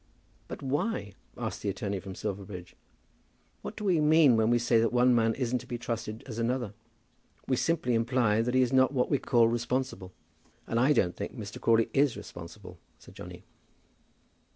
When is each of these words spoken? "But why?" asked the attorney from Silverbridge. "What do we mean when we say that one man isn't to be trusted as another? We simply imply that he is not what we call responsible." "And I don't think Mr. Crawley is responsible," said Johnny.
"But 0.47 0.63
why?" 0.63 1.13
asked 1.37 1.61
the 1.61 1.69
attorney 1.69 1.99
from 1.99 2.15
Silverbridge. 2.15 2.75
"What 3.61 3.75
do 3.77 3.83
we 3.83 4.01
mean 4.01 4.35
when 4.35 4.49
we 4.49 4.57
say 4.57 4.79
that 4.79 4.91
one 4.91 5.13
man 5.13 5.35
isn't 5.35 5.59
to 5.59 5.67
be 5.67 5.77
trusted 5.77 6.23
as 6.25 6.39
another? 6.39 6.73
We 7.47 7.55
simply 7.55 7.93
imply 7.93 8.41
that 8.41 8.55
he 8.55 8.63
is 8.63 8.73
not 8.73 8.93
what 8.95 9.11
we 9.11 9.19
call 9.19 9.47
responsible." 9.47 10.11
"And 10.65 10.79
I 10.79 10.91
don't 10.91 11.15
think 11.15 11.37
Mr. 11.37 11.61
Crawley 11.61 11.87
is 11.93 12.17
responsible," 12.17 12.79
said 12.97 13.13
Johnny. 13.13 13.43